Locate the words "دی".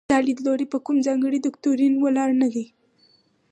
2.53-2.65